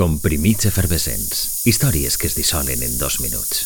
Comprimits 0.00 0.64
efervescents. 0.64 1.66
Històries 1.68 2.14
que 2.16 2.24
es 2.30 2.32
dissolen 2.32 2.80
en 2.80 2.94
dos 2.96 3.18
minuts. 3.20 3.58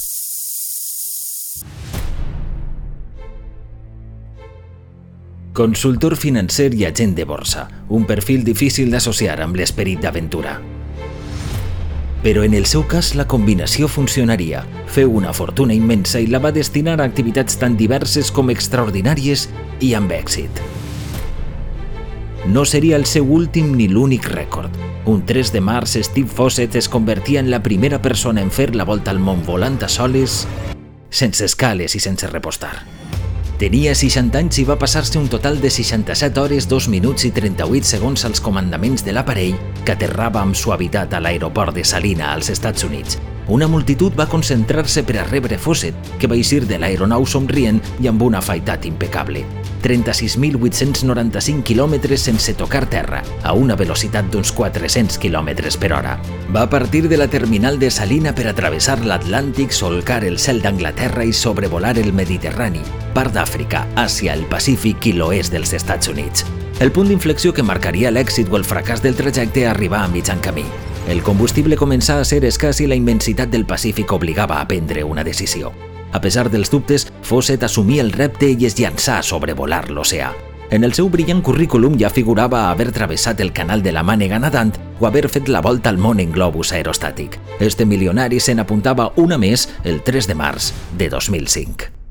Consultor 5.55 6.17
financer 6.19 6.73
i 6.75 6.89
agent 6.91 7.15
de 7.15 7.23
borsa. 7.23 7.69
Un 7.87 8.09
perfil 8.11 8.43
difícil 8.43 8.91
d'associar 8.91 9.39
amb 9.47 9.55
l'esperit 9.63 10.03
d'aventura. 10.03 10.59
Però 12.27 12.43
en 12.43 12.59
el 12.59 12.67
seu 12.67 12.83
cas 12.83 13.15
la 13.15 13.31
combinació 13.31 13.87
funcionaria. 13.87 14.67
Feu 14.91 15.15
una 15.15 15.31
fortuna 15.31 15.79
immensa 15.79 16.19
i 16.19 16.27
la 16.27 16.43
va 16.43 16.51
destinar 16.51 16.99
a 16.99 17.07
activitats 17.07 17.63
tan 17.63 17.79
diverses 17.79 18.35
com 18.35 18.51
extraordinàries 18.51 19.53
i 19.79 19.95
amb 19.95 20.11
èxit. 20.19 20.74
No 22.47 22.67
seria 22.67 22.97
el 22.97 23.07
seu 23.09 23.25
últim 23.33 23.71
ni 23.73 23.87
l'únic 23.89 24.27
rècord. 24.29 24.75
Un 25.09 25.23
3 25.25 25.51
de 25.55 25.63
març, 25.65 25.97
Steve 26.05 26.29
Fawcett 26.29 26.75
es 26.77 26.91
convertia 26.93 27.41
en 27.41 27.49
la 27.51 27.63
primera 27.63 28.03
persona 28.03 28.43
en 28.43 28.51
fer 28.51 28.75
la 28.77 28.85
volta 28.85 29.11
al 29.11 29.19
món 29.19 29.41
volant 29.47 29.79
a 29.81 29.89
soles, 29.89 30.43
sense 31.09 31.47
escales 31.49 31.97
i 31.97 32.03
sense 32.05 32.29
repostar. 32.29 32.85
Tenia 33.57 33.95
60 33.97 34.37
anys 34.37 34.61
i 34.61 34.67
va 34.69 34.77
passar-se 34.77 35.17
un 35.17 35.31
total 35.33 35.57
de 35.63 35.71
67 35.73 36.41
hores, 36.41 36.69
2 36.69 36.91
minuts 36.93 37.25
i 37.25 37.31
38 37.33 37.89
segons 37.95 38.27
als 38.29 38.45
comandaments 38.45 39.07
de 39.07 39.17
l'aparell 39.17 39.57
que 39.87 39.97
aterrava 39.97 40.43
amb 40.45 40.59
suavitat 40.59 41.15
a 41.15 41.23
l'aeroport 41.25 41.73
de 41.73 41.85
Salina, 41.85 42.35
als 42.35 42.53
Estats 42.53 42.85
Units. 42.85 43.17
Una 43.49 43.69
multitud 43.69 44.13
va 44.13 44.29
concentrar-se 44.29 45.05
per 45.09 45.23
a 45.23 45.25
rebre 45.31 45.57
Fawcett, 45.57 45.97
que 46.21 46.29
va 46.29 46.37
eixir 46.37 46.67
de 46.69 46.77
l'aeronau 46.77 47.25
somrient 47.25 47.81
i 48.05 48.13
amb 48.13 48.21
una 48.29 48.45
afaitat 48.45 48.85
impecable. 48.85 49.47
36.895 49.85 51.63
quilòmetres 51.63 52.25
sense 52.25 52.55
tocar 52.57 52.87
terra, 52.89 53.21
a 53.45 53.53
una 53.53 53.77
velocitat 53.77 54.31
d'uns 54.33 54.51
400 54.57 55.21
quilòmetres 55.21 55.77
per 55.77 55.93
hora. 55.93 56.17
Va 56.55 56.65
partir 56.73 57.05
de 57.09 57.19
la 57.21 57.29
terminal 57.29 57.79
de 57.79 57.91
Salina 57.93 58.33
per 58.35 58.49
a 58.49 58.57
travessar 58.57 58.99
l'Atlàntic, 59.05 59.77
solcar 59.77 60.25
el 60.25 60.41
cel 60.41 60.63
d'Anglaterra 60.65 61.29
i 61.29 61.37
sobrevolar 61.37 61.99
el 62.01 62.13
Mediterrani, 62.17 62.83
part 63.13 63.37
d'Àfrica, 63.37 63.85
Àsia, 64.01 64.33
el 64.33 64.49
Pacífic 64.49 65.13
i 65.13 65.17
l'oest 65.21 65.53
dels 65.53 65.77
Estats 65.77 66.09
Units. 66.09 66.49
El 66.81 66.91
punt 66.91 67.13
d'inflexió 67.13 67.53
que 67.55 67.63
marcaria 67.63 68.11
l'èxit 68.11 68.49
o 68.51 68.57
el 68.59 68.65
fracàs 68.67 69.05
del 69.05 69.15
trajecte 69.15 69.69
arribà 69.69 70.03
a 70.03 70.11
mitjan 70.11 70.41
camí. 70.41 70.65
El 71.07 71.21
combustible 71.23 71.77
començà 71.77 72.17
a 72.19 72.25
ser 72.25 72.41
escàs 72.49 72.81
i 72.81 72.89
la 72.89 72.97
immensitat 72.97 73.53
del 73.53 73.69
Pacífic 73.69 74.17
obligava 74.17 74.61
a 74.61 74.67
prendre 74.67 75.05
una 75.05 75.23
decisió. 75.23 75.75
A 76.15 76.21
pesar 76.21 76.49
dels 76.49 76.71
dubtes, 76.71 77.09
Fawcett 77.23 77.65
assumí 77.67 77.99
el 77.99 78.13
repte 78.15 78.47
i 78.55 78.69
es 78.69 78.77
llançà 78.79 79.19
a 79.19 79.25
sobrevolar 79.27 79.89
l'oceà. 79.91 80.29
En 80.71 80.87
el 80.87 80.95
seu 80.95 81.11
brillant 81.11 81.43
currículum 81.43 81.99
ja 81.99 82.09
figurava 82.11 82.69
haver 82.71 82.93
travessat 82.95 83.43
el 83.43 83.51
canal 83.53 83.83
de 83.83 83.93
la 83.93 84.07
Mànega 84.07 84.39
nadant 84.39 84.73
o 85.01 85.09
haver 85.11 85.27
fet 85.29 85.51
la 85.51 85.61
volta 85.61 85.91
al 85.91 85.99
món 85.99 86.23
en 86.23 86.31
globus 86.31 86.71
aerostàtic. 86.73 87.41
Este 87.59 87.85
milionari 87.85 88.39
se 88.39 88.55
n'apuntava 88.55 89.11
una 89.17 89.39
més 89.43 89.69
el 89.83 90.01
3 90.07 90.31
de 90.31 90.39
març 90.39 90.73
de 90.97 91.11
2005. 91.11 92.04